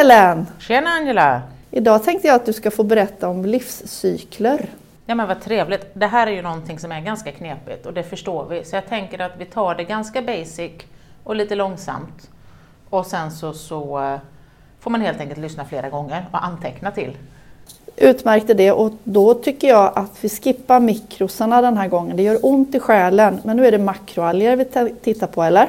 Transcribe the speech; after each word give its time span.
Ellen! 0.00 0.46
Tjena 0.58 0.90
Angela! 0.90 1.42
Idag 1.70 2.04
tänkte 2.04 2.28
jag 2.28 2.36
att 2.36 2.46
du 2.46 2.52
ska 2.52 2.70
få 2.70 2.82
berätta 2.82 3.28
om 3.28 3.44
livscykler. 3.44 4.66
Ja 5.06 5.14
men 5.14 5.28
vad 5.28 5.40
trevligt. 5.40 5.86
Det 5.92 6.06
här 6.06 6.26
är 6.26 6.30
ju 6.30 6.42
någonting 6.42 6.78
som 6.78 6.92
är 6.92 7.00
ganska 7.00 7.32
knepigt 7.32 7.86
och 7.86 7.92
det 7.92 8.02
förstår 8.02 8.46
vi. 8.46 8.64
Så 8.64 8.76
jag 8.76 8.88
tänker 8.88 9.18
att 9.18 9.32
vi 9.38 9.44
tar 9.44 9.74
det 9.74 9.84
ganska 9.84 10.22
basic 10.22 10.72
och 11.24 11.36
lite 11.36 11.54
långsamt. 11.54 12.30
Och 12.90 13.06
sen 13.06 13.30
så, 13.30 13.52
så 13.52 14.02
eh, 14.02 14.18
får 14.80 14.90
man 14.90 15.00
helt 15.00 15.20
enkelt 15.20 15.40
lyssna 15.40 15.64
flera 15.64 15.88
gånger 15.88 16.26
och 16.32 16.44
anteckna 16.44 16.90
till. 16.90 17.16
Utmärkte 17.96 18.54
det 18.54 18.72
och 18.72 18.92
då 19.04 19.34
tycker 19.34 19.68
jag 19.68 19.92
att 19.94 20.18
vi 20.20 20.28
skippar 20.28 20.80
mikrosarna 20.80 21.62
den 21.62 21.76
här 21.76 21.88
gången. 21.88 22.16
Det 22.16 22.22
gör 22.22 22.38
ont 22.42 22.74
i 22.74 22.80
själen, 22.80 23.40
men 23.44 23.56
nu 23.56 23.66
är 23.66 23.72
det 23.72 23.78
makroalger 23.78 24.56
vi 24.56 24.94
tittar 24.94 25.26
på, 25.26 25.42
eller? 25.42 25.68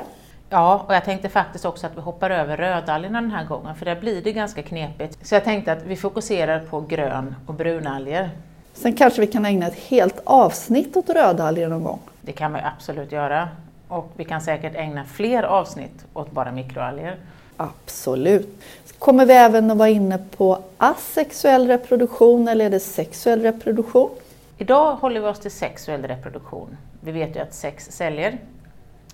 Ja, 0.49 0.85
och 0.87 0.95
jag 0.95 1.05
tänkte 1.05 1.29
faktiskt 1.29 1.65
också 1.65 1.87
att 1.87 1.97
vi 1.97 2.01
hoppar 2.01 2.29
över 2.29 2.57
rödalgerna 2.57 3.21
den 3.21 3.31
här 3.31 3.45
gången, 3.45 3.75
för 3.75 3.85
där 3.85 3.95
blir 3.95 4.21
det 4.21 4.31
ganska 4.31 4.63
knepigt. 4.63 5.27
Så 5.27 5.35
jag 5.35 5.43
tänkte 5.43 5.71
att 5.71 5.83
vi 5.83 5.95
fokuserar 5.95 6.59
på 6.59 6.81
grön 6.81 7.35
och 7.45 7.53
brunalger. 7.53 8.29
Sen 8.73 8.93
kanske 8.93 9.21
vi 9.21 9.27
kan 9.27 9.45
ägna 9.45 9.67
ett 9.67 9.79
helt 9.79 10.21
avsnitt 10.23 10.97
åt 10.97 11.09
rödalger 11.09 11.67
någon 11.67 11.83
gång? 11.83 11.99
Det 12.21 12.31
kan 12.31 12.53
vi 12.53 12.59
absolut 12.59 13.11
göra. 13.11 13.49
Och 13.87 14.11
vi 14.15 14.25
kan 14.25 14.41
säkert 14.41 14.75
ägna 14.75 15.05
fler 15.05 15.43
avsnitt 15.43 16.05
åt 16.13 16.31
bara 16.31 16.51
mikroalger. 16.51 17.15
Absolut. 17.57 18.63
Kommer 18.99 19.25
vi 19.25 19.33
även 19.33 19.71
att 19.71 19.77
vara 19.77 19.89
inne 19.89 20.17
på 20.37 20.59
asexuell 20.77 21.67
reproduktion 21.67 22.47
eller 22.47 22.65
är 22.65 22.69
det 22.69 22.79
sexuell 22.79 23.41
reproduktion? 23.41 24.09
Idag 24.57 24.95
håller 24.95 25.19
vi 25.19 25.27
oss 25.27 25.39
till 25.39 25.51
sexuell 25.51 26.03
reproduktion. 26.03 26.77
Vi 27.01 27.11
vet 27.11 27.35
ju 27.35 27.39
att 27.39 27.53
sex 27.53 27.91
säljer. 27.91 28.37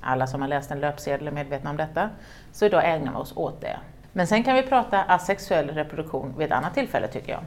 Alla 0.06 0.28
som 0.28 0.42
har 0.42 0.48
läst 0.48 0.72
en 0.72 0.80
löpsedel 0.80 1.28
är 1.28 1.32
medvetna 1.32 1.70
om 1.70 1.78
detta. 1.78 2.10
Så 2.52 2.66
idag 2.66 2.90
ägnar 2.90 3.12
vi 3.12 3.18
oss 3.18 3.34
åt 3.36 3.62
det. 3.62 3.78
Men 4.12 4.28
sen 4.28 4.44
kan 4.44 4.56
vi 4.56 4.62
prata 4.62 5.02
asexuell 5.02 5.70
reproduktion 5.70 6.34
vid 6.38 6.48
ett 6.48 6.54
annat 6.54 6.74
tillfälle 6.74 7.08
tycker 7.08 7.32
jag. 7.32 7.42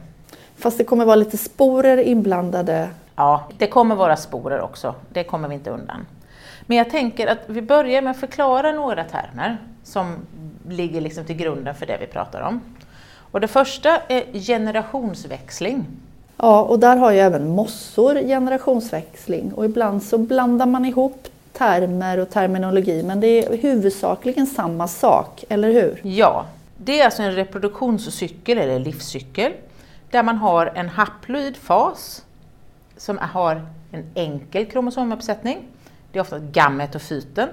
Fast 0.55 0.77
det 0.77 0.83
kommer 0.83 1.05
vara 1.05 1.15
lite 1.15 1.37
sporer 1.37 1.97
inblandade? 1.97 2.89
Ja, 3.15 3.43
det 3.57 3.67
kommer 3.67 3.95
vara 3.95 4.15
sporer 4.15 4.61
också. 4.61 4.95
Det 5.09 5.23
kommer 5.23 5.47
vi 5.47 5.55
inte 5.55 5.69
undan. 5.69 6.05
Men 6.65 6.77
jag 6.77 6.89
tänker 6.89 7.27
att 7.27 7.39
vi 7.45 7.61
börjar 7.61 8.01
med 8.01 8.11
att 8.11 8.19
förklara 8.19 8.71
några 8.71 9.03
termer 9.03 9.57
som 9.83 10.15
ligger 10.69 11.01
liksom 11.01 11.25
till 11.25 11.35
grunden 11.35 11.75
för 11.75 11.85
det 11.85 11.97
vi 11.99 12.07
pratar 12.07 12.41
om. 12.41 12.61
Och 13.31 13.41
det 13.41 13.47
första 13.47 13.97
är 14.07 14.39
generationsväxling. 14.39 15.85
Ja, 16.37 16.61
och 16.61 16.79
där 16.79 16.97
har 16.97 17.11
ju 17.11 17.19
även 17.19 17.47
mossor 17.47 18.15
generationsväxling 18.15 19.53
och 19.53 19.65
ibland 19.65 20.03
så 20.03 20.17
blandar 20.17 20.65
man 20.65 20.85
ihop 20.85 21.27
termer 21.57 22.17
och 22.17 22.29
terminologi 22.29 23.03
men 23.03 23.19
det 23.19 23.27
är 23.27 23.57
huvudsakligen 23.57 24.47
samma 24.47 24.87
sak, 24.87 25.43
eller 25.49 25.71
hur? 25.71 26.01
Ja, 26.03 26.45
det 26.77 27.01
är 27.01 27.05
alltså 27.05 27.23
en 27.23 27.31
reproduktionscykel 27.31 28.57
eller 28.57 28.79
livscykel 28.79 29.53
där 30.11 30.23
man 30.23 30.37
har 30.37 30.71
en 30.75 30.89
haploid 30.89 31.57
fas 31.57 32.25
som 32.97 33.17
har 33.17 33.65
en 33.91 34.05
enkel 34.15 34.65
kromosomuppsättning. 34.65 35.57
Det 36.11 36.19
är 36.19 36.21
ofta 36.21 36.39
gametofyten 36.39 37.49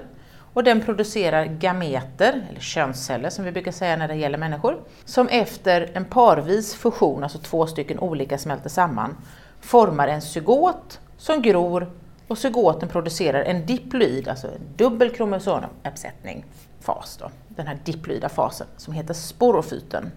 och 0.53 0.63
den 0.63 0.81
producerar 0.81 1.45
gameter, 1.45 2.45
eller 2.49 2.59
könsceller 2.59 3.29
som 3.29 3.45
vi 3.45 3.51
brukar 3.51 3.71
säga 3.71 3.97
när 3.97 4.07
det 4.07 4.15
gäller 4.15 4.37
människor, 4.37 4.77
som 5.05 5.27
efter 5.27 5.91
en 5.93 6.05
parvis 6.05 6.75
fusion, 6.75 7.23
alltså 7.23 7.37
två 7.37 7.67
stycken 7.67 7.99
olika 7.99 8.37
smälter 8.37 8.69
samman, 8.69 9.17
formar 9.61 10.07
en 10.07 10.21
zygot 10.21 10.99
som 11.17 11.41
gror 11.41 11.87
och 12.27 12.37
zygoten 12.37 12.89
producerar 12.89 13.43
en 13.43 13.65
diploid, 13.65 14.27
alltså 14.27 14.47
en 14.47 14.61
dubbel 14.75 15.09
kromosomuppsättning, 15.09 16.45
fas. 16.79 17.17
Då. 17.21 17.31
Den 17.47 17.67
här 17.67 17.77
diploida 17.83 18.29
fasen 18.29 18.67
som 18.77 18.93
heter 18.93 19.13
sporofyten. 19.13 20.11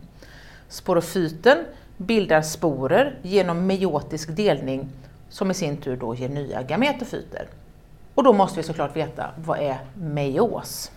Sporofyten 0.68 1.58
bildar 1.96 2.42
sporer 2.42 3.18
genom 3.22 3.66
meiotisk 3.66 4.36
delning 4.36 4.88
som 5.28 5.50
i 5.50 5.54
sin 5.54 5.76
tur 5.76 5.96
då 5.96 6.14
ger 6.14 6.28
nya 6.28 6.62
gametofyter. 6.62 7.46
Och 8.14 8.24
då 8.24 8.32
måste 8.32 8.56
vi 8.56 8.62
såklart 8.62 8.96
veta, 8.96 9.30
vad 9.44 9.58
är 9.58 9.78
meios? 9.94 10.90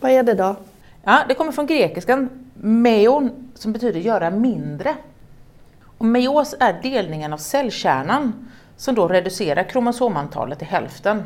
Vad 0.00 0.10
är 0.10 0.22
det 0.22 0.34
då? 0.34 0.56
Ja, 1.02 1.24
det 1.28 1.34
kommer 1.34 1.52
från 1.52 1.66
grekiskan 1.66 2.50
meon 2.54 3.52
som 3.54 3.72
betyder 3.72 4.00
göra 4.00 4.30
mindre. 4.30 4.96
Och 5.98 6.04
meios 6.04 6.54
är 6.60 6.80
delningen 6.82 7.32
av 7.32 7.38
cellkärnan 7.38 8.43
som 8.76 8.94
då 8.94 9.08
reducerar 9.08 9.62
kromosomantalet 9.62 10.58
till 10.58 10.68
hälften. 10.68 11.22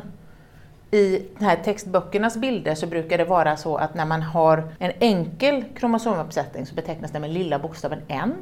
I 0.91 1.21
de 1.39 1.45
här 1.45 1.55
textböckernas 1.55 2.37
bilder 2.37 2.75
så 2.75 2.87
brukar 2.87 3.17
det 3.17 3.25
vara 3.25 3.57
så 3.57 3.77
att 3.77 3.95
när 3.95 4.05
man 4.05 4.21
har 4.21 4.63
en 4.79 4.91
enkel 4.99 5.63
kromosomuppsättning 5.75 6.65
så 6.65 6.75
betecknas 6.75 7.11
det 7.11 7.19
med 7.19 7.29
lilla 7.29 7.59
bokstaven 7.59 7.99
n. 8.07 8.33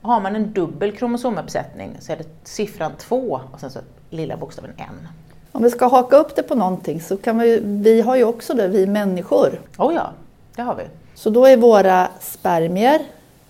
Och 0.00 0.08
har 0.08 0.20
man 0.20 0.36
en 0.36 0.52
dubbel 0.52 0.92
kromosomuppsättning 0.92 1.96
så 2.00 2.12
är 2.12 2.16
det 2.16 2.26
siffran 2.44 2.92
2 2.98 3.40
och 3.52 3.60
sen 3.60 3.70
så 3.70 3.80
lilla 4.10 4.36
bokstaven 4.36 4.72
n. 4.76 5.08
Om 5.52 5.62
vi 5.62 5.70
ska 5.70 5.88
haka 5.88 6.16
upp 6.16 6.36
det 6.36 6.42
på 6.42 6.54
någonting 6.54 7.00
så 7.00 7.16
kan 7.16 7.38
vi, 7.38 7.60
vi 7.62 8.00
har 8.00 8.16
ju 8.16 8.24
också 8.24 8.54
det, 8.54 8.68
vi 8.68 8.86
människor. 8.86 9.60
Oh 9.78 9.94
ja, 9.94 10.10
det 10.56 10.62
har 10.62 10.74
vi. 10.74 10.84
Så 11.14 11.30
då 11.30 11.46
är 11.46 11.56
våra 11.56 12.08
spermier 12.20 13.00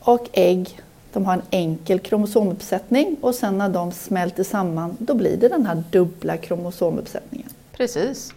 och 0.01 0.29
ägg, 0.33 0.81
de 1.13 1.27
har 1.27 1.35
en 1.35 1.43
enkel 1.51 1.99
kromosomuppsättning 1.99 3.17
och 3.21 3.35
sen 3.35 3.59
när 3.59 3.69
de 3.69 3.93
smälter 3.93 4.45
samman 4.45 4.97
då 4.99 5.15
blir 5.15 5.37
det 5.37 5.49
den 5.49 5.67
här 5.67 5.83
dubbla 5.91 6.37
kromosomuppsättningen. 6.37 7.49
Precis. 7.73 8.35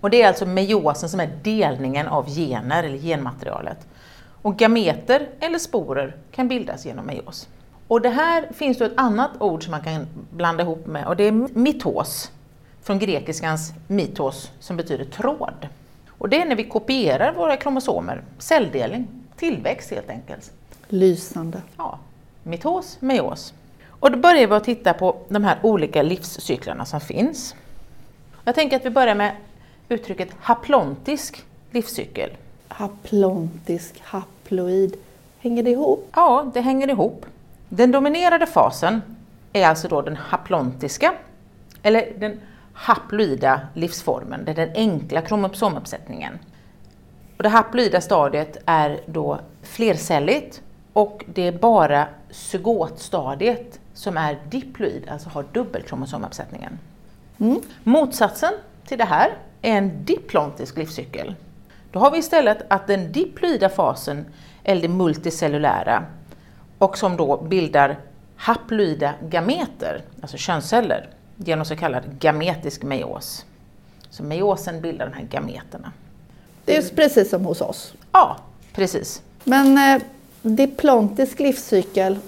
Och 0.00 0.10
det 0.10 0.22
är 0.22 0.28
alltså 0.28 0.46
meiosen 0.46 1.08
som 1.08 1.20
är 1.20 1.30
delningen 1.42 2.06
av 2.08 2.28
gener 2.28 2.84
eller 2.84 2.98
genmaterialet. 2.98 3.78
Och 4.42 4.56
gameter 4.56 5.28
eller 5.40 5.58
sporer 5.58 6.16
kan 6.30 6.48
bildas 6.48 6.86
genom 6.86 7.06
meios. 7.06 7.48
Och 7.88 8.00
det 8.00 8.08
här 8.08 8.48
finns 8.54 8.78
det 8.78 8.86
ett 8.86 8.92
annat 8.96 9.30
ord 9.38 9.64
som 9.64 9.70
man 9.70 9.80
kan 9.80 10.06
blanda 10.30 10.62
ihop 10.62 10.86
med 10.86 11.06
och 11.06 11.16
det 11.16 11.24
är 11.24 11.32
mitos 11.58 12.30
från 12.82 12.98
grekiskans 12.98 13.72
mitos 13.86 14.50
som 14.60 14.76
betyder 14.76 15.04
tråd. 15.04 15.68
Och 16.18 16.28
det 16.28 16.40
är 16.40 16.44
när 16.44 16.56
vi 16.56 16.64
kopierar 16.64 17.32
våra 17.32 17.56
kromosomer, 17.56 18.22
celldelning, 18.38 19.08
tillväxt 19.36 19.90
helt 19.90 20.10
enkelt. 20.10 20.52
Lysande. 20.88 21.62
Ja, 21.76 21.98
mitos, 22.42 22.96
meios. 23.00 23.54
Och 23.88 24.10
då 24.10 24.18
börjar 24.18 24.46
vi 24.46 24.54
att 24.54 24.64
titta 24.64 24.94
på 24.94 25.16
de 25.28 25.44
här 25.44 25.58
olika 25.62 26.02
livscyklarna 26.02 26.84
som 26.84 27.00
finns. 27.00 27.54
Jag 28.44 28.54
tänker 28.54 28.76
att 28.76 28.84
vi 28.84 28.90
börjar 28.90 29.14
med 29.14 29.36
uttrycket 29.88 30.28
haplontisk 30.40 31.44
livscykel. 31.70 32.30
Haplontisk, 32.68 34.00
haploid. 34.04 34.96
Hänger 35.38 35.62
det 35.62 35.70
ihop? 35.70 36.10
Ja, 36.14 36.50
det 36.54 36.60
hänger 36.60 36.88
ihop. 36.88 37.26
Den 37.68 37.92
dominerade 37.92 38.46
fasen 38.46 39.02
är 39.52 39.66
alltså 39.66 39.88
då 39.88 40.02
den 40.02 40.16
haplontiska, 40.16 41.14
eller 41.82 42.12
den 42.18 42.40
haploida 42.72 43.60
livsformen, 43.74 44.44
det 44.44 44.50
är 44.50 44.54
den 44.54 44.72
enkla 44.74 45.22
kromosomuppsättningen. 45.22 46.38
Och 47.36 47.42
det 47.42 47.48
haploida 47.48 48.00
stadiet 48.00 48.56
är 48.66 49.00
då 49.06 49.40
flercelligt 49.62 50.62
och 50.96 51.24
det 51.26 51.42
är 51.42 51.52
bara 51.52 52.08
zygotstadiet 52.30 53.80
som 53.94 54.16
är 54.16 54.38
diploid, 54.48 55.08
alltså 55.08 55.28
har 55.28 55.44
dubbelkromosomuppsättningen. 55.52 56.78
Mm. 57.38 57.60
Motsatsen 57.82 58.52
till 58.86 58.98
det 58.98 59.04
här 59.04 59.32
är 59.62 59.78
en 59.78 60.04
diplontisk 60.04 60.76
livscykel. 60.76 61.34
Då 61.92 61.98
har 61.98 62.10
vi 62.10 62.18
istället 62.18 62.58
att 62.68 62.86
den 62.86 63.12
diploida 63.12 63.68
fasen 63.68 64.26
är 64.64 64.76
det 64.76 64.88
multicellulära 64.88 66.04
och 66.78 66.98
som 66.98 67.16
då 67.16 67.36
bildar 67.36 67.98
haploida 68.36 69.14
gameter, 69.28 70.02
alltså 70.20 70.36
könsceller 70.36 71.08
genom 71.36 71.64
så 71.64 71.76
kallad 71.76 72.02
gametisk 72.18 72.82
meios. 72.82 73.44
Så 74.10 74.22
meiosen 74.22 74.80
bildar 74.80 75.06
de 75.06 75.12
här 75.12 75.26
gameterna. 75.30 75.92
Det 76.64 76.76
är 76.76 76.94
precis 76.94 77.30
som 77.30 77.44
hos 77.44 77.60
oss? 77.60 77.94
Ja, 78.12 78.36
precis. 78.72 79.22
Men 79.44 79.78
eh, 79.78 80.02
diplontisk 80.46 81.40
livscykel, 81.40 82.18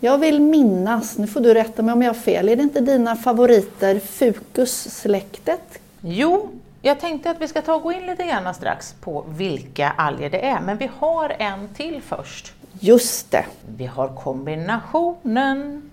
jag 0.00 0.18
vill 0.18 0.40
minnas, 0.40 1.18
nu 1.18 1.26
får 1.26 1.40
du 1.40 1.54
rätta 1.54 1.82
mig 1.82 1.92
om 1.92 2.02
jag 2.02 2.08
har 2.08 2.20
fel, 2.20 2.48
är 2.48 2.56
det 2.56 2.62
inte 2.62 2.80
dina 2.80 3.16
favoriter 3.16 3.98
Fucus-släktet? 3.98 5.78
Jo, 6.00 6.48
jag 6.82 7.00
tänkte 7.00 7.30
att 7.30 7.40
vi 7.40 7.48
ska 7.48 7.62
ta 7.62 7.74
och 7.74 7.82
gå 7.82 7.92
in 7.92 8.06
lite 8.06 8.26
grann 8.26 8.54
strax 8.54 8.94
på 9.00 9.24
vilka 9.28 9.90
alger 9.90 10.30
det 10.30 10.46
är, 10.46 10.60
men 10.60 10.76
vi 10.76 10.90
har 10.98 11.36
en 11.38 11.68
till 11.68 12.02
först. 12.02 12.52
Just 12.80 13.30
det. 13.30 13.44
Vi 13.76 13.86
har 13.86 14.08
kombinationen 14.08 15.90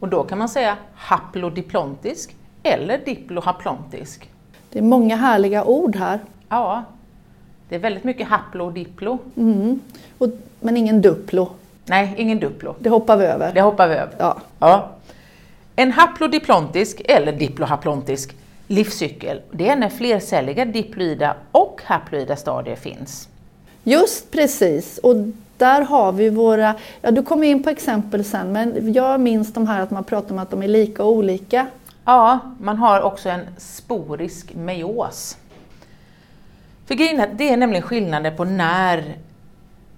och 0.00 0.08
då 0.08 0.24
kan 0.24 0.38
man 0.38 0.48
säga 0.48 0.76
haplodiplontisk 0.94 2.36
eller 2.62 2.98
diplohaplontisk. 2.98 4.30
Det 4.70 4.78
är 4.78 4.82
många 4.82 5.16
härliga 5.16 5.64
ord 5.64 5.96
här. 5.96 6.20
Ja, 6.48 6.84
det 7.70 7.76
är 7.76 7.80
väldigt 7.80 8.04
mycket 8.04 8.28
haplo 8.28 8.64
och 8.64 8.72
diplo. 8.72 9.18
Mm. 9.36 9.80
Och, 10.18 10.28
men 10.60 10.76
ingen 10.76 11.02
duplo. 11.02 11.50
Nej, 11.84 12.14
ingen 12.16 12.40
duplo. 12.40 12.74
Det 12.78 12.90
hoppar 12.90 13.16
vi 13.16 13.24
över. 13.24 13.52
Det 13.54 13.60
hoppar 13.60 13.88
vi 13.88 13.94
över. 13.94 14.14
Ja. 14.18 14.36
ja. 14.58 14.90
En 15.76 15.92
haplodiplontisk 15.92 17.02
eller 17.04 17.32
diplohaplontisk 17.32 18.36
livscykel, 18.66 19.40
det 19.50 19.68
är 19.68 19.76
när 19.76 19.88
flercelliga 19.88 20.64
diploida 20.64 21.36
och 21.52 21.80
haploida 21.84 22.36
stadier 22.36 22.76
finns. 22.76 23.28
Just 23.84 24.30
precis, 24.30 24.98
och 24.98 25.16
där 25.56 25.82
har 25.82 26.12
vi 26.12 26.30
våra, 26.30 26.74
ja 27.00 27.10
du 27.10 27.22
kommer 27.22 27.46
in 27.46 27.62
på 27.62 27.70
exempel 27.70 28.24
sen, 28.24 28.52
men 28.52 28.92
jag 28.92 29.20
minns 29.20 29.52
de 29.52 29.66
här 29.66 29.82
att 29.82 29.90
man 29.90 30.04
pratar 30.04 30.32
om 30.32 30.38
att 30.38 30.50
de 30.50 30.62
är 30.62 30.68
lika 30.68 31.04
och 31.04 31.12
olika. 31.12 31.66
Ja, 32.04 32.38
man 32.60 32.76
har 32.76 33.00
också 33.00 33.28
en 33.28 33.46
sporisk 33.58 34.54
meios. 34.54 35.36
För 36.90 36.94
grejen 36.94 37.20
är, 37.20 37.26
det 37.26 37.48
är 37.48 37.56
nämligen 37.56 37.82
skillnader 37.82 38.30
på 38.30 38.44
när 38.44 39.18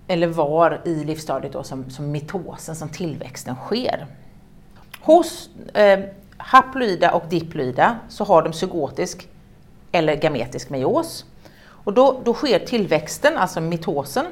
eller 0.09 0.27
var 0.27 0.81
i 0.85 1.05
livsstadiet 1.05 1.53
då 1.53 1.63
som, 1.63 1.91
som 1.91 2.11
mitosen, 2.11 2.77
som 2.77 2.89
tillväxten 2.89 3.55
sker. 3.55 4.07
Hos 5.01 5.51
eh, 5.75 6.01
haploida 6.37 7.13
och 7.13 7.23
diploida 7.29 7.99
så 8.09 8.25
har 8.25 8.43
de 8.43 8.53
zygotisk 8.53 9.29
eller 9.93 10.17
gametisk 10.17 10.71
meios. 10.71 11.25
Och 11.65 11.93
då, 11.93 12.21
då 12.25 12.35
sker 12.35 12.59
tillväxten, 12.59 13.37
alltså 13.37 13.61
mitosen, 13.61 14.27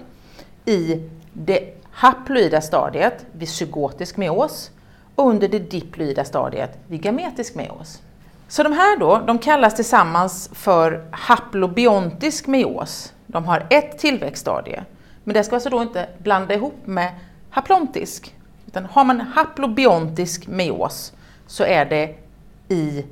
i 0.65 1.09
det 1.33 1.75
haploida 1.91 2.61
stadiet 2.61 3.27
vid 3.33 3.49
zygotisk 3.49 4.17
meios 4.17 4.71
och 5.15 5.29
under 5.29 5.49
det 5.49 5.59
diploida 5.59 6.25
stadiet 6.25 6.79
vid 6.87 7.03
gametisk 7.03 7.55
meios. 7.55 8.03
Så 8.51 8.63
de 8.63 8.73
här 8.73 8.97
då, 8.99 9.19
de 9.27 9.39
kallas 9.39 9.75
tillsammans 9.75 10.51
för 10.53 11.05
haplobiontisk 11.11 12.47
meios. 12.47 13.13
De 13.27 13.45
har 13.45 13.67
ett 13.71 13.99
tillväxtstadie, 13.99 14.85
men 15.25 15.35
det 15.35 15.45
ska 15.45 15.55
alltså 15.55 15.71
då 15.71 15.83
inte 15.83 16.09
blanda 16.19 16.55
ihop 16.55 16.75
med 16.85 17.15
haplontisk. 17.51 18.35
Utan 18.67 18.85
har 18.85 19.05
man 19.05 19.21
haplobiontisk 19.21 20.47
meios 20.47 21.13
så 21.47 21.65
är 21.65 21.85
det 21.85 22.15
i 22.69 23.05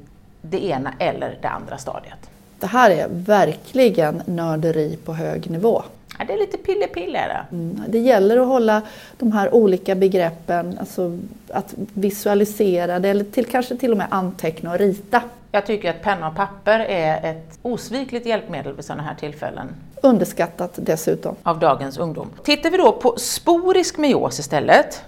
det 0.43 0.64
ena 0.64 0.93
eller 0.99 1.38
det 1.43 1.49
andra 1.49 1.79
stadiet. 1.79 2.31
Det 2.61 2.67
här 2.67 2.90
är 2.90 3.08
verkligen 3.11 4.23
nörderi 4.26 4.99
på 5.05 5.14
hög 5.14 5.50
nivå. 5.50 5.82
Ja, 6.18 6.24
det 6.24 6.32
är 6.32 6.38
lite 6.38 6.58
pille-pille. 6.58 7.46
Mm, 7.52 7.82
det 7.88 7.98
gäller 7.98 8.36
att 8.36 8.46
hålla 8.46 8.82
de 9.18 9.32
här 9.32 9.54
olika 9.54 9.94
begreppen, 9.94 10.78
alltså 10.80 11.18
att 11.48 11.74
visualisera 11.76 12.98
det 12.98 13.08
eller 13.08 13.24
till, 13.24 13.46
kanske 13.46 13.76
till 13.76 13.92
och 13.92 13.98
med 13.98 14.06
anteckna 14.10 14.70
och 14.70 14.78
rita. 14.78 15.22
Jag 15.52 15.66
tycker 15.66 15.90
att 15.90 16.02
penna 16.02 16.28
och 16.28 16.36
papper 16.36 16.80
är 16.80 17.30
ett 17.30 17.58
osvikligt 17.62 18.26
hjälpmedel 18.26 18.76
vid 18.76 18.84
sådana 18.84 19.02
här 19.02 19.14
tillfällen. 19.14 19.68
Underskattat 20.02 20.72
dessutom. 20.76 21.36
Av 21.42 21.58
dagens 21.58 21.98
ungdom. 21.98 22.30
Tittar 22.42 22.70
vi 22.70 22.76
då 22.76 22.92
på 22.92 23.14
sporisk 23.18 23.98
meios 23.98 24.38
istället 24.38 25.02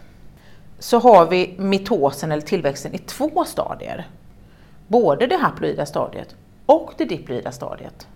så 0.79 0.99
har 0.99 1.27
vi 1.27 1.55
mitosen 1.59 2.33
eller 2.33 2.43
tillväxten 2.43 2.95
i 2.95 2.99
två 2.99 3.45
stadier. 3.45 4.07
Både 4.87 5.27
det 5.27 5.37
haploida 5.37 5.87
stadiet 5.87 6.35
och 6.67 6.93
det 6.97 7.05
diploida 7.05 7.53
stadiet. 7.53 8.07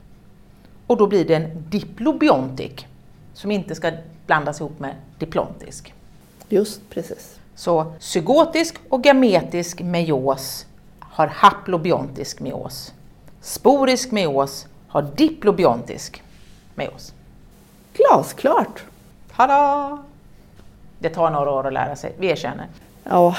Och 0.87 0.97
då 0.97 1.07
blir 1.07 1.25
det 1.25 1.35
en 1.35 1.65
diplobiontik 1.69 2.87
som 3.35 3.51
inte 3.51 3.75
ska 3.75 3.93
blandas 4.27 4.61
ihop 4.61 4.79
med 4.79 4.95
diplontisk. 5.19 5.95
Just 6.49 6.91
precis. 6.91 7.39
Så 7.55 7.93
zygotisk 7.99 8.77
och 8.89 9.03
gametisk 9.03 9.81
meios 9.83 10.67
har 11.01 11.27
haplobiontisk 11.27 12.41
meios. 12.41 12.93
Sporisk 13.41 14.11
meios 14.11 14.67
har 14.89 15.03
diplobiontisk 15.03 16.23
meios. 16.75 17.13
Glasklart! 17.93 18.85
Tada! 19.37 19.99
Det 20.99 21.09
tar 21.09 21.31
några 21.31 21.51
år 21.51 21.67
att 21.67 21.73
lära 21.73 21.97
sig, 21.97 22.13
vi 22.19 22.27
erkänner. 22.27 22.67
Ja, 23.05 23.37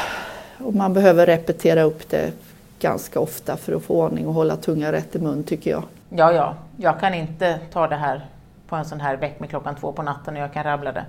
och 0.58 0.74
man 0.74 0.94
behöver 0.94 1.26
repetera 1.26 1.84
upp 1.84 2.10
det 2.10 2.34
ganska 2.80 3.20
ofta 3.20 3.58
för 3.58 3.74
att 3.74 3.84
få 3.84 3.94
ordning 3.94 4.28
och 4.28 4.34
hålla 4.34 4.58
tungan 4.58 4.92
rätt 4.92 5.16
i 5.16 5.20
mun 5.20 5.44
tycker 5.44 5.72
jag. 5.72 5.84
Ja, 6.18 6.34
ja, 6.34 6.56
jag 6.78 7.00
kan 7.00 7.14
inte 7.14 7.60
ta 7.74 7.88
det 7.88 7.96
här 7.96 8.26
på 8.68 8.76
en 8.76 8.86
sån 8.86 9.02
här 9.02 9.18
väck 9.18 9.40
med 9.40 9.50
klockan 9.50 9.76
två 9.76 9.92
på 9.92 10.02
natten 10.04 10.36
och 10.36 10.42
jag 10.42 10.54
kan 10.54 10.64
rabbla 10.64 10.92
det. 10.92 11.06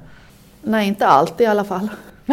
Nej, 0.62 0.88
inte 0.88 1.06
allt 1.06 1.40
i 1.40 1.46
alla 1.46 1.64
fall. 1.64 1.88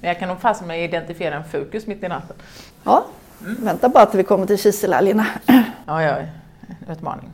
Men 0.00 0.08
jag 0.08 0.18
kan 0.18 0.28
nog 0.28 0.40
fasen 0.40 0.66
med 0.66 0.84
identifiera 0.84 1.34
en 1.34 1.44
fokus 1.44 1.86
mitt 1.86 2.04
i 2.04 2.08
natten. 2.08 2.36
Ja, 2.84 3.04
mm. 3.40 3.64
vänta 3.64 3.88
bara 3.88 4.06
till 4.06 4.18
vi 4.18 4.24
kommer 4.24 4.46
till 4.46 4.58
kiselalgerna. 4.58 5.26
Ja, 5.86 6.02
ja, 6.02 6.16
utmaning. 6.88 7.30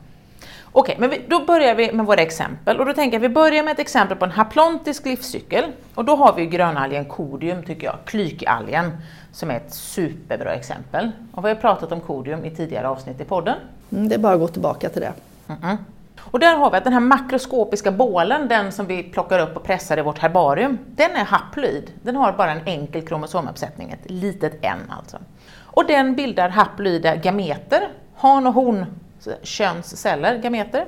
Okej, 0.79 0.95
men 0.99 1.09
vi, 1.09 1.21
då 1.27 1.45
börjar 1.45 1.75
vi 1.75 1.91
med 1.91 2.05
våra 2.05 2.21
exempel 2.21 2.79
och 2.79 2.85
då 2.85 2.93
tänker 2.93 3.15
jag 3.15 3.21
vi 3.21 3.29
börjar 3.29 3.63
med 3.63 3.71
ett 3.71 3.79
exempel 3.79 4.17
på 4.17 4.25
en 4.25 4.31
haplontisk 4.31 5.05
livscykel 5.05 5.63
och 5.95 6.05
då 6.05 6.15
har 6.15 6.33
vi 6.33 6.45
grönalgen 6.45 7.05
kodium 7.05 7.63
tycker 7.63 7.87
jag, 7.87 7.95
klykalgen 8.05 8.91
som 9.31 9.51
är 9.51 9.55
ett 9.55 9.73
superbra 9.73 10.53
exempel. 10.53 11.11
Och 11.31 11.45
vi 11.45 11.49
har 11.49 11.55
pratat 11.55 11.91
om 11.91 12.01
kodium 12.01 12.45
i 12.45 12.55
tidigare 12.55 12.89
avsnitt 12.89 13.21
i 13.21 13.23
podden. 13.23 13.55
Mm, 13.91 14.09
det 14.09 14.15
är 14.15 14.19
bara 14.19 14.33
att 14.33 14.39
gå 14.39 14.47
tillbaka 14.47 14.89
till 14.89 15.01
det. 15.01 15.13
Mm 15.47 15.61
-mm. 15.61 15.77
Och 16.21 16.39
där 16.39 16.55
har 16.55 16.71
vi 16.71 16.77
att 16.77 16.83
den 16.83 16.93
här 16.93 16.99
makroskopiska 16.99 17.91
bålen, 17.91 18.47
den 18.47 18.71
som 18.71 18.85
vi 18.85 19.03
plockar 19.03 19.39
upp 19.39 19.57
och 19.57 19.63
pressar 19.63 19.99
i 19.99 20.01
vårt 20.01 20.19
herbarium, 20.19 20.77
den 20.95 21.11
är 21.11 21.25
haploid. 21.25 21.91
Den 22.03 22.15
har 22.15 22.31
bara 22.31 22.51
en 22.51 22.67
enkel 22.67 23.07
kromosomuppsättning, 23.07 23.91
ett 23.91 24.11
litet 24.11 24.53
N 24.61 24.79
alltså. 24.89 25.17
Och 25.59 25.85
den 25.87 26.15
bildar 26.15 26.49
haploida 26.49 27.15
gameter, 27.15 27.89
han 28.15 28.47
och 28.47 28.53
hon 28.53 28.85
könsceller, 29.43 30.37
gameter. 30.37 30.85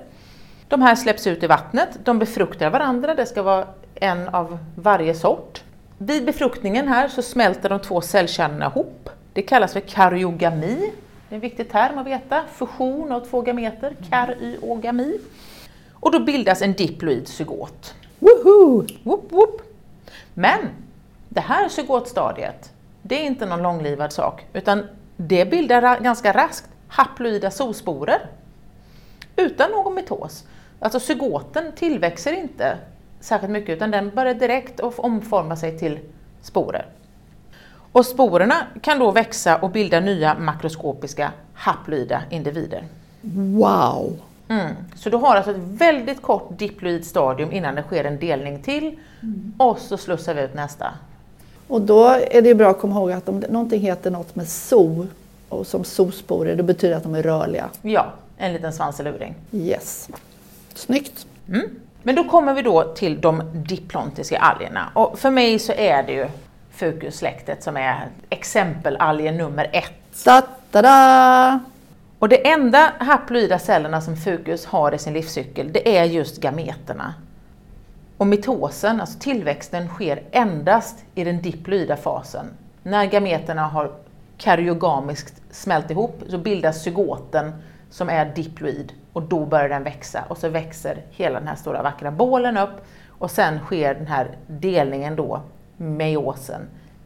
De 0.67 0.81
här 0.81 0.95
släpps 0.95 1.27
ut 1.27 1.43
i 1.43 1.47
vattnet, 1.47 1.89
de 2.03 2.19
befruktar 2.19 2.69
varandra, 2.69 3.15
det 3.15 3.25
ska 3.25 3.41
vara 3.43 3.67
en 3.95 4.27
av 4.27 4.57
varje 4.75 5.15
sort. 5.15 5.63
Vid 5.97 6.25
befruktningen 6.25 6.87
här 6.87 7.07
så 7.07 7.21
smälter 7.21 7.69
de 7.69 7.79
två 7.79 8.01
cellkärnorna 8.01 8.65
ihop. 8.65 9.09
Det 9.33 9.41
kallas 9.41 9.73
för 9.73 9.79
karyogami. 9.79 10.91
Det 11.29 11.33
är 11.33 11.35
en 11.35 11.39
viktig 11.39 11.71
term 11.71 11.97
att 11.97 12.07
veta. 12.07 12.43
Fusion 12.53 13.11
av 13.11 13.19
två 13.19 13.41
gameter, 13.41 13.95
karyogami. 14.09 15.19
Och 15.93 16.11
då 16.11 16.19
bildas 16.19 16.61
en 16.61 16.73
diploid 16.73 17.27
zygot. 17.27 17.95
Woop, 18.19 19.31
woop. 19.31 19.61
Men 20.33 20.59
det 21.29 21.41
här 21.41 21.69
zygotstadiet, 21.69 22.71
det 23.01 23.21
är 23.21 23.25
inte 23.25 23.45
någon 23.45 23.61
långlivad 23.61 24.13
sak, 24.13 24.45
utan 24.53 24.87
det 25.17 25.45
bildar 25.45 25.99
ganska 25.99 26.33
raskt 26.33 26.69
haploida 26.89 27.51
zoosporer 27.51 28.19
utan 29.35 29.71
någon 29.71 29.95
mitos. 29.95 30.43
Alltså 30.79 30.99
zygoten 30.99 31.71
tillväxer 31.75 32.33
inte 32.33 32.77
särskilt 33.19 33.51
mycket 33.51 33.75
utan 33.75 33.91
den 33.91 34.09
börjar 34.09 34.33
direkt 34.33 34.79
omforma 34.79 35.55
sig 35.55 35.79
till 35.79 35.99
sporer. 36.41 36.85
Och 37.91 38.05
sporerna 38.05 38.55
kan 38.81 38.99
då 38.99 39.11
växa 39.11 39.57
och 39.57 39.69
bilda 39.69 39.99
nya 39.99 40.33
makroskopiska 40.39 41.31
haploida 41.53 42.21
individer. 42.29 42.83
Wow! 43.21 44.19
Mm. 44.47 44.75
Så 44.95 45.09
du 45.09 45.17
har 45.17 45.35
alltså 45.35 45.51
ett 45.51 45.57
väldigt 45.57 46.21
kort 46.21 46.59
diploid 46.59 47.05
stadium 47.05 47.51
innan 47.51 47.75
det 47.75 47.83
sker 47.83 48.03
en 48.03 48.19
delning 48.19 48.61
till 48.61 48.99
mm. 49.21 49.53
och 49.57 49.77
så 49.77 49.97
slussar 49.97 50.33
vi 50.33 50.41
ut 50.41 50.53
nästa. 50.53 50.93
Och 51.67 51.81
då 51.81 52.07
är 52.07 52.41
det 52.41 52.55
bra 52.55 52.69
att 52.69 52.79
komma 52.79 52.95
ihåg 52.95 53.11
att 53.11 53.29
om 53.29 53.43
någonting 53.49 53.81
heter 53.81 54.11
något 54.11 54.35
med 54.35 54.47
zoo 54.47 55.07
och 55.49 55.67
som 55.67 55.83
zoosporer, 55.83 56.55
det 56.55 56.63
betyder 56.63 56.95
att 56.95 57.03
de 57.03 57.15
är 57.15 57.23
rörliga. 57.23 57.69
Ja, 57.81 58.13
en 58.37 58.53
liten 58.53 58.73
svanseluring. 58.73 59.35
Yes. 59.51 60.09
Snyggt! 60.73 61.27
Mm. 61.47 61.69
Men 62.03 62.15
då 62.15 62.23
kommer 62.23 62.53
vi 62.53 62.61
då 62.61 62.83
till 62.83 63.21
de 63.21 63.43
diplontiska 63.53 64.39
algerna 64.39 64.89
och 64.93 65.19
för 65.19 65.31
mig 65.31 65.59
så 65.59 65.73
är 65.73 66.03
det 66.03 66.13
ju 66.13 66.27
fukussläktet 66.71 67.63
som 67.63 67.77
är 67.77 68.07
exempelalgen 68.29 69.37
nummer 69.37 69.69
ett. 69.73 70.23
Da, 70.25 70.41
da, 70.71 70.81
da. 70.81 71.59
Och 72.19 72.29
det 72.29 72.47
enda 72.47 72.93
haploida 72.99 73.59
cellerna 73.59 74.01
som 74.01 74.17
fukus 74.17 74.65
har 74.65 74.91
i 74.91 74.97
sin 74.97 75.13
livscykel, 75.13 75.71
det 75.73 75.97
är 75.97 76.03
just 76.03 76.41
gameterna. 76.41 77.13
Och 78.17 78.27
mitosen, 78.27 79.01
alltså 79.01 79.19
tillväxten, 79.19 79.87
sker 79.87 80.23
endast 80.31 80.95
i 81.15 81.23
den 81.23 81.41
diploida 81.41 81.97
fasen. 81.97 82.45
När 82.83 83.05
gameterna 83.05 83.67
har 83.67 83.91
karyogamiskt 84.37 85.38
smält 85.51 85.91
ihop 85.91 86.23
så 86.29 86.37
bildas 86.37 86.83
zygoten 86.83 87.51
som 87.89 88.09
är 88.09 88.25
diploid 88.35 88.93
och 89.13 89.21
då 89.21 89.45
börjar 89.45 89.69
den 89.69 89.83
växa 89.83 90.23
och 90.27 90.37
så 90.37 90.49
växer 90.49 91.01
hela 91.11 91.39
den 91.39 91.47
här 91.47 91.55
stora 91.55 91.81
vackra 91.81 92.11
bålen 92.11 92.57
upp 92.57 92.85
och 93.07 93.31
sen 93.31 93.59
sker 93.59 93.93
den 93.95 94.07
här 94.07 94.37
delningen 94.47 95.15
då, 95.15 95.41
meiosen, 95.77 96.61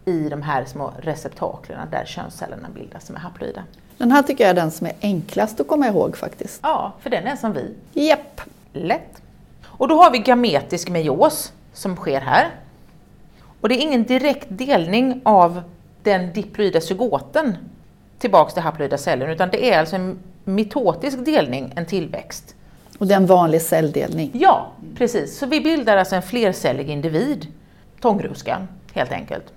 i 0.06 0.30
de 0.30 0.42
här 0.42 0.66
små 0.66 0.94
receptaklerna 1.02 1.86
där 1.92 2.06
könscellerna 2.06 2.68
bildas 2.76 3.06
som 3.06 3.16
är 3.16 3.20
haploida. 3.20 3.64
Den 3.98 4.12
här 4.12 4.24
tycker 4.24 4.44
jag 4.44 4.52
är 4.52 4.56
den 4.56 4.72
som 4.72 4.88
är 4.88 4.94
enklast 5.02 5.60
att 5.60 5.68
komma 5.68 5.88
ihåg 5.88 6.18
faktiskt. 6.18 6.60
Ja, 6.64 6.94
för 7.00 7.10
den 7.10 7.28
är 7.28 7.36
som 7.36 7.54
vi. 7.54 7.76
Japp. 7.94 8.42
Lätt. 8.74 9.22
Och 9.66 9.88
då 9.88 9.96
har 9.96 10.12
vi 10.12 10.20
gametisk 10.20 10.90
meios 10.90 11.54
som 11.74 11.96
sker 11.96 12.22
här. 12.22 12.50
Och 13.62 13.70
det 13.70 13.76
är 13.76 13.82
ingen 13.82 14.04
direkt 14.04 14.48
delning 14.50 15.22
av 15.26 15.62
den 16.04 16.34
diploida 16.34 16.82
zygoten 16.82 17.58
tillbaks 18.24 18.54
till 18.54 18.64
haploida 18.64 18.98
celler 18.98 19.28
utan 19.28 19.50
det 19.50 19.72
är 19.72 19.80
alltså 19.80 19.96
en 19.96 20.20
mitotisk 20.44 21.26
delning, 21.26 21.74
en 21.76 21.86
tillväxt. 21.86 22.56
Och 22.98 23.08
det 23.08 23.14
är 23.14 23.18
en 23.18 23.26
vanlig 23.26 23.62
celldelning? 23.62 24.32
Ja, 24.34 24.72
precis. 24.98 25.38
Så 25.38 25.46
vi 25.46 25.62
bildar 25.62 25.98
alltså 25.98 26.16
en 26.16 26.22
flercellig 26.22 26.90
individ, 26.90 27.48
tångruskan 28.00 28.68
helt 28.94 29.12
enkelt. 29.12 29.54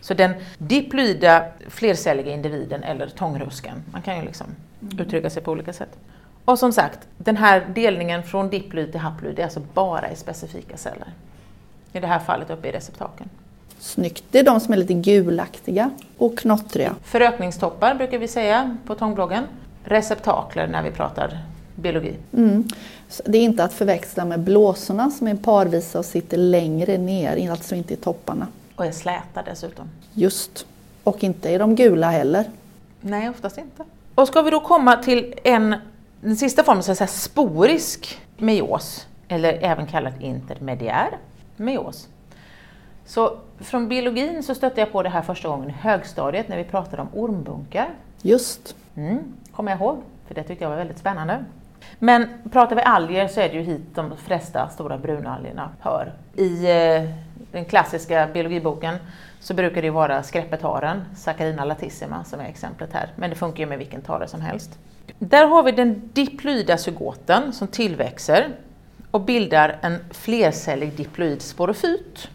Så 0.00 0.14
den 0.14 0.34
diploida 0.58 1.44
flercelliga 1.68 2.32
individen 2.32 2.82
eller 2.82 3.08
tångruskan, 3.08 3.82
man 3.92 4.02
kan 4.02 4.16
ju 4.16 4.24
liksom 4.24 4.46
mm. 4.82 5.00
uttrycka 5.00 5.30
sig 5.30 5.42
på 5.42 5.50
olika 5.52 5.72
sätt. 5.72 5.98
Och 6.44 6.58
som 6.58 6.72
sagt, 6.72 6.98
den 7.16 7.36
här 7.36 7.66
delningen 7.74 8.22
från 8.22 8.50
diploid 8.50 8.90
till 8.92 9.00
haploid 9.00 9.38
är 9.38 9.44
alltså 9.44 9.60
bara 9.74 10.10
i 10.10 10.16
specifika 10.16 10.76
celler. 10.76 11.12
I 11.92 12.00
det 12.00 12.06
här 12.06 12.18
fallet 12.18 12.50
uppe 12.50 12.68
i 12.68 12.72
receptakeln. 12.72 13.30
Snyggt. 13.80 14.24
Det 14.30 14.38
är 14.38 14.44
de 14.44 14.60
som 14.60 14.72
är 14.72 14.76
lite 14.76 14.94
gulaktiga 14.94 15.90
och 16.18 16.38
knottriga. 16.38 16.94
Förökningstoppar 17.04 17.94
brukar 17.94 18.18
vi 18.18 18.28
säga 18.28 18.76
på 18.86 18.94
tångbloggen. 18.94 19.44
Receptakler 19.84 20.66
när 20.66 20.82
vi 20.82 20.90
pratar 20.90 21.38
biologi. 21.74 22.16
Mm. 22.32 22.68
Det 23.24 23.38
är 23.38 23.42
inte 23.42 23.64
att 23.64 23.72
förväxla 23.72 24.24
med 24.24 24.40
blåsorna 24.40 25.10
som 25.10 25.26
är 25.26 25.34
parvisa 25.34 25.98
och 25.98 26.04
sitter 26.04 26.36
längre 26.36 26.98
ner, 26.98 27.50
alltså 27.50 27.74
inte 27.74 27.94
i 27.94 27.96
topparna. 27.96 28.46
Och 28.76 28.86
är 28.86 28.92
släta 28.92 29.42
dessutom. 29.42 29.90
Just. 30.12 30.66
Och 31.04 31.24
inte 31.24 31.48
är 31.50 31.58
de 31.58 31.74
gula 31.74 32.10
heller. 32.10 32.44
Nej, 33.00 33.28
oftast 33.28 33.58
inte. 33.58 33.84
Och 34.14 34.28
ska 34.28 34.42
vi 34.42 34.50
då 34.50 34.60
komma 34.60 34.96
till 34.96 35.34
en, 35.44 35.74
den 36.20 36.36
sista 36.36 36.64
formen, 36.64 36.82
så 36.82 37.06
sporisk 37.06 38.20
meios, 38.36 39.06
eller 39.28 39.52
även 39.52 39.86
kallat 39.86 40.20
intermediär 40.20 41.08
meios. 41.56 42.08
Så 43.08 43.36
från 43.58 43.88
biologin 43.88 44.42
så 44.42 44.54
stötte 44.54 44.80
jag 44.80 44.92
på 44.92 45.02
det 45.02 45.08
här 45.08 45.22
första 45.22 45.48
gången 45.48 45.70
i 45.70 45.72
högstadiet 45.72 46.48
när 46.48 46.56
vi 46.56 46.64
pratade 46.64 47.02
om 47.02 47.08
ormbunkar. 47.12 47.88
Just. 48.22 48.76
Mm, 48.96 49.18
kommer 49.52 49.72
jag 49.72 49.80
ihåg, 49.80 50.02
för 50.26 50.34
det 50.34 50.42
tyckte 50.42 50.64
jag 50.64 50.70
var 50.70 50.76
väldigt 50.76 50.98
spännande. 50.98 51.44
Men 51.98 52.28
pratar 52.52 52.76
vi 52.76 52.82
alger 52.82 53.28
så 53.28 53.40
är 53.40 53.48
det 53.48 53.54
ju 53.54 53.62
hit 53.62 53.94
de 53.94 54.16
flesta 54.16 54.68
stora 54.68 54.98
brunalgerna 54.98 55.70
hör. 55.80 56.12
I 56.36 56.70
eh, 56.70 57.10
den 57.52 57.64
klassiska 57.64 58.28
biologiboken 58.32 58.96
så 59.40 59.54
brukar 59.54 59.82
det 59.82 59.90
vara 59.90 60.22
skräppetaren, 60.22 61.04
Saccharina 61.16 61.64
latissima, 61.64 62.24
som 62.24 62.40
är 62.40 62.44
exemplet 62.44 62.92
här. 62.92 63.12
Men 63.16 63.30
det 63.30 63.36
funkar 63.36 63.58
ju 63.58 63.66
med 63.66 63.78
vilken 63.78 64.02
tare 64.02 64.28
som 64.28 64.40
helst. 64.40 64.78
Där 65.18 65.46
har 65.46 65.62
vi 65.62 65.72
den 65.72 66.10
diploida 66.12 66.78
zygoten 66.78 67.52
som 67.52 67.68
tillväxer 67.68 68.48
och 69.10 69.20
bildar 69.20 69.78
en 69.80 69.98
flercellig 70.10 70.92
diploid 70.92 71.42
sporofyt. 71.42 72.28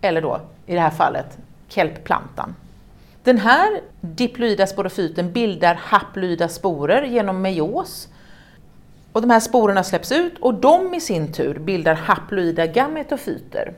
Eller 0.00 0.22
då, 0.22 0.40
i 0.66 0.74
det 0.74 0.80
här 0.80 0.90
fallet, 0.90 1.38
kelpplantan. 1.68 2.54
Den 3.22 3.38
här 3.38 3.80
diploida 4.00 4.66
sporofyten 4.66 5.32
bildar 5.32 5.74
haploida 5.74 6.48
sporer 6.48 7.02
genom 7.02 7.42
meios. 7.42 8.08
Och 9.12 9.20
de 9.20 9.30
här 9.30 9.40
sporerna 9.40 9.82
släpps 9.82 10.12
ut 10.12 10.38
och 10.38 10.54
de 10.54 10.94
i 10.94 11.00
sin 11.00 11.32
tur 11.32 11.58
bildar 11.58 11.94
haploida 11.94 12.66
gametofyter. 12.66 13.72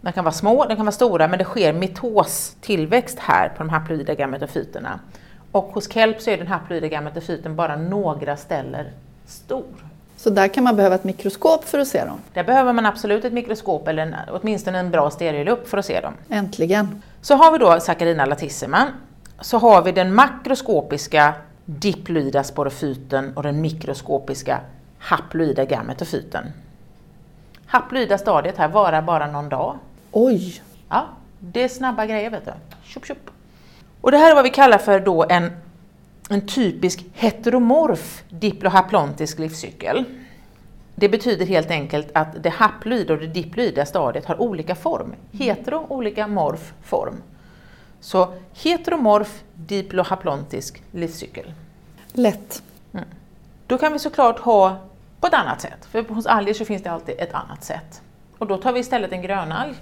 De 0.00 0.12
kan 0.12 0.24
vara 0.24 0.32
små, 0.32 0.64
de 0.64 0.76
kan 0.76 0.86
vara 0.86 0.92
stora, 0.92 1.28
men 1.28 1.38
det 1.38 1.44
sker 1.44 1.72
mitostillväxt 1.72 3.18
här 3.18 3.48
på 3.48 3.54
de 3.58 3.68
haploida 3.68 4.14
gametofyterna. 4.14 5.00
Och 5.52 5.64
hos 5.64 5.92
kelp 5.92 6.20
så 6.20 6.30
är 6.30 6.38
den 6.38 6.46
haploida 6.46 6.88
gametofyten 6.88 7.56
bara 7.56 7.76
några 7.76 8.36
ställen 8.36 8.86
stor. 9.26 9.93
Så 10.24 10.30
där 10.30 10.48
kan 10.48 10.64
man 10.64 10.76
behöva 10.76 10.94
ett 10.94 11.04
mikroskop 11.04 11.64
för 11.64 11.78
att 11.78 11.88
se 11.88 12.04
dem? 12.04 12.20
Där 12.32 12.44
behöver 12.44 12.72
man 12.72 12.86
absolut 12.86 13.24
ett 13.24 13.32
mikroskop 13.32 13.88
eller 13.88 14.02
en, 14.02 14.14
åtminstone 14.28 14.78
en 14.78 14.90
bra 14.90 15.10
stereolupp 15.10 15.68
för 15.68 15.78
att 15.78 15.84
se 15.84 16.00
dem. 16.00 16.14
Äntligen! 16.28 17.02
Så 17.20 17.34
har 17.34 17.52
vi 17.52 17.58
då 17.58 17.80
Saccharina 17.80 18.26
latissima. 18.26 18.86
Så 19.40 19.58
har 19.58 19.82
vi 19.82 19.92
den 19.92 20.14
makroskopiska 20.14 21.34
diploida 21.64 22.44
sporofyten 22.44 23.36
och 23.36 23.42
den 23.42 23.60
mikroskopiska 23.60 24.60
haploida 24.98 25.64
gametofyten. 25.64 26.44
Haploida 27.66 28.18
stadiet 28.18 28.58
här 28.58 28.68
varar 28.68 29.02
bara 29.02 29.26
någon 29.26 29.48
dag. 29.48 29.78
Oj! 30.12 30.62
Ja, 30.88 31.06
det 31.38 31.62
är 31.62 31.68
snabba 31.68 32.06
grejer 32.06 32.30
vet 32.30 32.44
du. 32.44 32.52
Tjup, 32.84 33.06
tjup. 33.06 33.30
Och 34.00 34.10
det 34.10 34.18
här 34.18 34.30
är 34.30 34.34
vad 34.34 34.44
vi 34.44 34.50
kallar 34.50 34.78
för 34.78 35.00
då 35.00 35.24
en, 35.28 35.52
en 36.30 36.46
typisk 36.46 37.04
heteromorf 37.12 38.24
diplohaplontisk 38.28 39.38
livscykel. 39.38 40.04
Det 40.94 41.08
betyder 41.08 41.46
helt 41.46 41.70
enkelt 41.70 42.08
att 42.14 42.42
det 42.42 42.50
haploida 42.50 43.14
och 43.14 43.20
det 43.20 43.26
diploida 43.26 43.86
stadiet 43.86 44.24
har 44.24 44.40
olika 44.40 44.74
form. 44.74 45.14
Hetero, 45.32 45.86
olika, 45.88 46.26
morf, 46.26 46.72
form. 46.82 47.22
Så 48.00 48.34
heteromorf 48.52 49.42
diplohaplontisk 49.54 50.82
livscykel. 50.90 51.52
Lätt. 52.12 52.62
Mm. 52.92 53.04
Då 53.66 53.78
kan 53.78 53.92
vi 53.92 53.98
såklart 53.98 54.38
ha 54.38 54.76
på 55.20 55.26
ett 55.26 55.34
annat 55.34 55.60
sätt, 55.60 55.86
för 55.90 56.02
hos 56.02 56.26
alger 56.26 56.54
så 56.54 56.64
finns 56.64 56.82
det 56.82 56.90
alltid 56.90 57.14
ett 57.18 57.34
annat 57.34 57.64
sätt. 57.64 58.02
Och 58.38 58.46
då 58.46 58.56
tar 58.56 58.72
vi 58.72 58.80
istället 58.80 59.12
en 59.12 59.22
grönalg. 59.22 59.74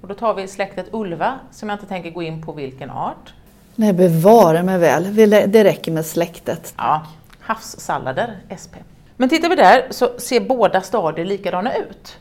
Och 0.00 0.08
då 0.08 0.14
tar 0.14 0.34
vi 0.34 0.48
släktet 0.48 0.86
ulva, 0.92 1.38
som 1.50 1.68
jag 1.68 1.76
inte 1.76 1.86
tänker 1.86 2.10
gå 2.10 2.22
in 2.22 2.42
på 2.42 2.52
vilken 2.52 2.90
art. 2.90 3.34
Nej, 3.76 3.92
bevara 3.92 4.62
mig 4.62 4.78
väl. 4.78 5.14
Det 5.52 5.64
räcker 5.64 5.92
med 5.92 6.06
släktet. 6.06 6.74
Ja, 6.76 7.06
havssallader, 7.40 8.36
SP. 8.62 8.74
Men 9.16 9.28
tittar 9.28 9.48
vi 9.48 9.56
där 9.56 9.86
så 9.90 10.18
ser 10.18 10.40
båda 10.40 10.80
stadier 10.80 11.26
likadana 11.26 11.74
ut. 11.74 12.16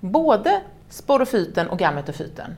Både 0.00 0.60
sporofyten 0.88 1.68
och 1.68 1.78
gametofyten. 1.78 2.56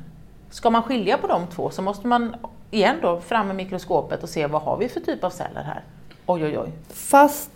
Ska 0.51 0.71
man 0.71 0.83
skilja 0.83 1.19
på 1.19 1.27
de 1.27 1.47
två 1.47 1.71
så 1.71 1.83
måste 1.83 2.07
man 2.07 2.37
igen 2.71 2.97
då 3.03 3.21
fram 3.21 3.47
med 3.47 3.57
mikroskopet 3.57 4.23
och 4.23 4.29
se 4.29 4.47
vad 4.47 4.63
har 4.63 4.77
vi 4.77 4.89
för 4.89 5.01
typ 5.01 5.25
av 5.25 5.31
celler 5.31 5.63
här. 5.63 5.83
Oj, 6.27 6.45
oj, 6.45 6.59
oj. 6.59 6.73
Fast 6.89 7.51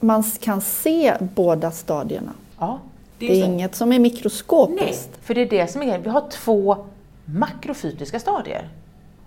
man 0.00 0.22
kan 0.22 0.60
se 0.60 1.14
båda 1.20 1.70
stadierna. 1.70 2.32
Ja, 2.58 2.78
det 3.18 3.26
är, 3.26 3.30
det 3.30 3.40
är 3.40 3.44
inget 3.44 3.74
som 3.74 3.92
är 3.92 3.98
mikroskopiskt. 3.98 5.08
Nej, 5.12 5.20
för 5.22 5.34
det 5.34 5.40
är 5.40 5.50
det 5.50 5.66
som 5.66 5.82
är 5.82 5.98
Vi 5.98 6.10
har 6.10 6.28
två 6.30 6.86
makrofytiska 7.24 8.20
stadier. 8.20 8.68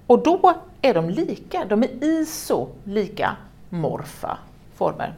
Och 0.08 0.24
då 0.24 0.54
är 0.82 0.94
de 0.94 1.10
lika, 1.10 1.66
de 1.66 1.84
är 1.84 2.04
iso 2.04 2.68
lika 2.84 3.36
morfa 3.70 4.38
former. 4.76 5.14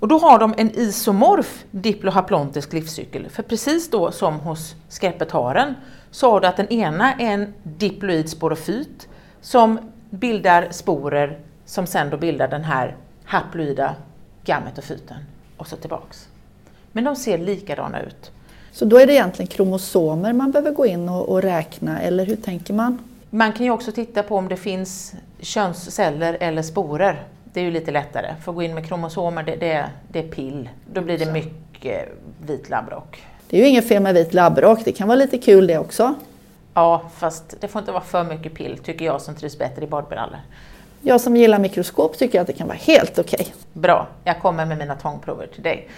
Och 0.00 0.08
då 0.08 0.18
har 0.18 0.38
de 0.38 0.54
en 0.56 0.70
isomorf 0.70 1.64
diplohaplontisk 1.70 2.72
livscykel. 2.72 3.28
För 3.28 3.42
precis 3.42 3.90
då 3.90 4.12
som 4.12 4.40
hos 4.40 4.74
skräppetaren 4.88 5.74
så 6.10 6.30
har 6.30 6.40
du 6.40 6.46
att 6.46 6.56
den 6.56 6.68
ena 6.68 7.12
är 7.12 7.32
en 7.32 7.54
diploid 7.62 8.28
sporofyt 8.28 9.08
som 9.40 9.78
bildar 10.10 10.68
sporer 10.70 11.38
som 11.64 11.86
sen 11.86 12.10
då 12.10 12.16
bildar 12.16 12.48
den 12.48 12.64
här 12.64 12.96
haploida 13.24 13.94
gametofyten 14.44 15.16
och 15.56 15.66
så 15.66 15.76
tillbaks. 15.76 16.28
Men 16.92 17.04
de 17.04 17.16
ser 17.16 17.38
likadana 17.38 18.02
ut. 18.02 18.30
Så 18.72 18.84
då 18.84 18.98
är 18.98 19.06
det 19.06 19.12
egentligen 19.12 19.46
kromosomer 19.46 20.32
man 20.32 20.50
behöver 20.50 20.70
gå 20.70 20.86
in 20.86 21.08
och, 21.08 21.28
och 21.28 21.42
räkna, 21.42 22.00
eller 22.00 22.26
hur 22.26 22.36
tänker 22.36 22.74
man? 22.74 22.98
Man 23.36 23.52
kan 23.52 23.66
ju 23.66 23.72
också 23.72 23.92
titta 23.92 24.22
på 24.22 24.36
om 24.36 24.48
det 24.48 24.56
finns 24.56 25.14
könsceller 25.40 26.36
eller 26.40 26.62
sporer. 26.62 27.22
Det 27.44 27.60
är 27.60 27.64
ju 27.64 27.70
lite 27.70 27.90
lättare, 27.90 28.34
för 28.44 28.52
att 28.52 28.56
gå 28.56 28.62
in 28.62 28.74
med 28.74 28.88
kromosomer 28.88 29.42
det, 29.42 29.56
det, 29.56 29.90
det 30.08 30.18
är 30.18 30.28
pill. 30.28 30.68
Då 30.92 31.00
blir 31.00 31.18
det 31.18 31.32
mycket 31.32 32.08
vit 32.46 32.70
labbrock. 32.70 33.22
Det 33.48 33.56
är 33.56 33.60
ju 33.60 33.68
inget 33.68 33.88
fel 33.88 34.02
med 34.02 34.14
vit 34.14 34.34
labbrock, 34.34 34.84
det 34.84 34.92
kan 34.92 35.08
vara 35.08 35.16
lite 35.16 35.38
kul 35.38 35.66
det 35.66 35.78
också. 35.78 36.14
Ja, 36.74 37.02
fast 37.16 37.60
det 37.60 37.68
får 37.68 37.78
inte 37.78 37.92
vara 37.92 38.02
för 38.02 38.24
mycket 38.24 38.54
pill, 38.54 38.78
tycker 38.78 39.04
jag 39.04 39.20
som 39.20 39.34
trivs 39.34 39.58
bättre 39.58 39.84
i 39.84 39.86
badbrallor. 39.86 40.38
Jag 41.00 41.20
som 41.20 41.36
gillar 41.36 41.58
mikroskop 41.58 42.18
tycker 42.18 42.40
att 42.40 42.46
det 42.46 42.52
kan 42.52 42.66
vara 42.66 42.78
helt 42.80 43.18
okej. 43.18 43.40
Okay. 43.40 43.52
Bra, 43.72 44.06
jag 44.24 44.40
kommer 44.40 44.66
med 44.66 44.78
mina 44.78 44.96
tångprover 44.96 45.46
till 45.46 45.62
dig. 45.62 45.88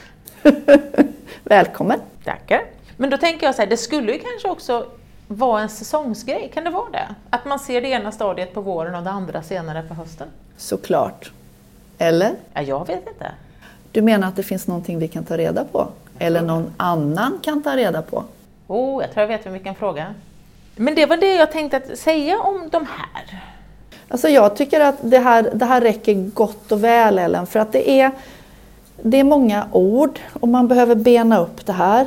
Välkommen! 1.45 2.00
Tackar! 2.25 2.61
Men 2.97 3.11
då 3.11 3.16
tänker 3.16 3.47
jag 3.47 3.54
så 3.54 3.62
här, 3.62 3.68
det 3.68 3.76
skulle 3.76 4.12
ju 4.12 4.18
kanske 4.18 4.49
också 4.49 4.87
vara 5.28 5.62
en 5.62 5.68
säsongsgrej, 5.68 6.50
kan 6.54 6.64
det 6.64 6.70
vara 6.70 6.90
det? 6.90 7.14
Att 7.30 7.44
man 7.44 7.58
ser 7.58 7.80
det 7.80 7.88
ena 7.88 8.12
stadiet 8.12 8.54
på 8.54 8.61
våren 8.61 8.94
och 8.94 9.02
det 9.02 9.11
andra 9.11 9.42
senare 9.42 9.82
på 9.82 9.94
hösten? 9.94 10.28
Såklart. 10.56 11.32
Eller? 11.99 12.35
Ja, 12.54 12.62
jag 12.62 12.87
vet 12.87 13.08
inte. 13.08 13.32
Du 13.92 14.02
menar 14.02 14.28
att 14.28 14.37
det 14.37 14.42
finns 14.42 14.66
någonting 14.66 14.99
vi 14.99 15.08
kan 15.08 15.25
ta 15.25 15.37
reda 15.37 15.64
på? 15.64 15.88
Eller 16.18 16.42
någon 16.42 16.73
annan 16.76 17.40
kan 17.42 17.62
ta 17.62 17.76
reda 17.76 18.02
på? 18.02 18.25
Oh, 18.66 19.02
jag 19.02 19.12
tror 19.12 19.23
jag 19.23 19.28
vet 19.28 19.47
vem 19.47 19.52
vi 19.52 19.58
kan 19.58 19.75
fråga. 19.75 20.14
Men 20.76 20.94
det 20.94 21.06
var 21.06 21.16
det 21.16 21.35
jag 21.35 21.52
tänkte 21.52 21.76
att 21.76 21.99
säga 21.99 22.40
om 22.40 22.68
de 22.70 22.87
här. 22.87 23.42
Alltså 24.08 24.28
jag 24.28 24.56
tycker 24.56 24.80
att 24.80 24.97
det 25.00 25.18
här, 25.18 25.50
det 25.54 25.64
här 25.64 25.80
räcker 25.80 26.14
gott 26.14 26.73
och 26.73 26.85
väl 26.85 27.18
Ellen, 27.18 27.47
för 27.47 27.61
att 27.61 27.73
det 27.73 27.90
är, 27.90 28.11
det 29.02 29.16
är 29.16 29.25
många 29.25 29.66
ord 29.73 30.18
och 30.40 30.49
man 30.49 30.68
behöver 30.68 30.94
bena 30.94 31.38
upp 31.38 31.66
det 31.66 31.73
här. 31.73 32.06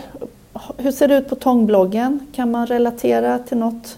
Hur 0.78 0.92
ser 0.92 1.08
det 1.08 1.18
ut 1.18 1.30
på 1.30 1.36
tångbloggen? 1.36 2.28
Kan 2.34 2.52
man 2.52 2.68
relatera 2.68 3.40
till 3.40 3.58
något? 3.58 3.98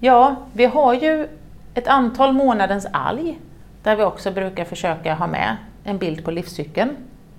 Ja, 0.00 0.36
vi 0.52 0.64
har 0.64 0.94
ju 0.94 1.28
ett 1.74 1.88
antal 1.88 2.32
månadens 2.32 2.86
alg 2.92 3.38
där 3.82 3.96
vi 3.96 4.02
också 4.02 4.30
brukar 4.30 4.64
försöka 4.64 5.14
ha 5.14 5.26
med 5.26 5.56
en 5.84 5.98
bild 5.98 6.24
på 6.24 6.30
livscykeln 6.30 6.90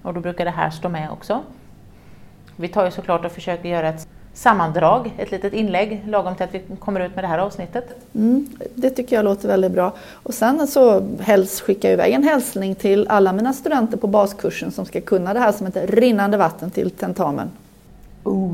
och 0.01 0.13
då 0.13 0.19
brukar 0.19 0.45
det 0.45 0.51
här 0.51 0.69
stå 0.69 0.89
med 0.89 1.11
också. 1.11 1.41
Vi 2.55 2.67
tar 2.67 2.85
ju 2.85 2.91
såklart 2.91 3.25
och 3.25 3.31
försöker 3.31 3.69
göra 3.69 3.89
ett 3.89 4.07
sammandrag, 4.33 5.13
ett 5.17 5.31
litet 5.31 5.53
inlägg 5.53 6.03
lagom 6.07 6.35
till 6.35 6.43
att 6.43 6.53
vi 6.53 6.61
kommer 6.79 6.99
ut 6.99 7.15
med 7.15 7.23
det 7.23 7.27
här 7.27 7.39
avsnittet. 7.39 8.05
Mm, 8.15 8.49
det 8.75 8.89
tycker 8.89 9.15
jag 9.15 9.25
låter 9.25 9.47
väldigt 9.47 9.71
bra. 9.71 9.91
Och 10.11 10.33
sen 10.33 10.67
så 10.67 11.07
helst 11.19 11.61
skicka 11.61 11.91
iväg 11.91 12.13
en 12.13 12.23
hälsning 12.23 12.75
till 12.75 13.07
alla 13.07 13.33
mina 13.33 13.53
studenter 13.53 13.97
på 13.97 14.07
baskursen 14.07 14.71
som 14.71 14.85
ska 14.85 15.01
kunna 15.01 15.33
det 15.33 15.39
här 15.39 15.51
som 15.51 15.67
ett 15.67 15.89
rinnande 15.89 16.37
vatten 16.37 16.71
till 16.71 16.91
tentamen. 16.91 17.49
Oh. 18.23 18.53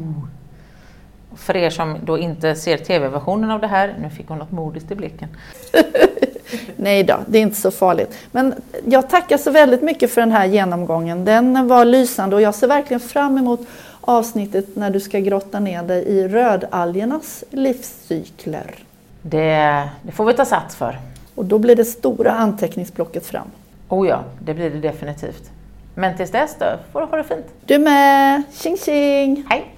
För 1.36 1.56
er 1.56 1.70
som 1.70 1.98
då 2.06 2.18
inte 2.18 2.56
ser 2.56 2.78
tv-versionen 2.78 3.52
av 3.52 3.62
det 3.62 3.68
här, 3.68 3.96
nu 4.02 4.10
fick 4.10 4.28
hon 4.28 4.38
något 4.38 4.52
modiskt 4.52 4.92
i 4.92 4.96
blicken. 4.96 5.30
Nej 6.76 7.04
då, 7.04 7.20
det 7.28 7.38
är 7.38 7.42
inte 7.42 7.62
så 7.62 7.72
farligt. 7.72 8.18
Men 8.32 8.54
jag 8.86 9.10
tackar 9.10 9.38
så 9.38 9.52
väldigt 9.52 9.82
mycket 9.82 10.12
för 10.12 10.22
den 10.22 10.32
här 10.32 10.46
genomgången. 10.46 11.26
Den 11.26 11.68
var 11.68 11.86
lysande 11.86 12.36
och 12.36 12.42
jag 12.42 12.56
ser 12.56 12.68
verkligen 12.68 13.00
fram 13.00 13.38
emot 13.38 13.68
avsnittet 14.02 14.76
när 14.76 14.90
du 14.90 15.00
ska 15.00 15.20
grotta 15.20 15.60
ner 15.60 15.84
dig 15.84 16.04
i 16.04 16.28
rödalgernas 16.28 17.44
livscykler. 17.50 18.76
Det, 19.22 19.90
det 20.02 20.12
får 20.12 20.26
vi 20.26 20.34
ta 20.34 20.46
sats 20.46 20.76
för. 20.76 21.00
Och 21.36 21.46
då 21.46 21.60
blir 21.60 21.76
det 21.76 21.86
stora 21.86 22.32
anteckningsblocket 22.32 23.26
fram. 23.26 23.48
Oh 23.90 24.08
ja, 24.08 24.24
det 24.40 24.54
blir 24.54 24.70
det 24.70 24.80
definitivt. 24.80 25.52
Men 26.00 26.18
tills 26.18 26.32
dess 26.32 26.56
då, 26.60 26.66
får 26.92 27.02
du 27.02 27.06
ha 27.06 27.18
det 27.18 27.24
fint. 27.24 27.46
Du 27.66 27.80
med! 27.80 28.44
Tjing 28.54 28.78
tjing! 28.78 29.46
Hej! 29.50 29.76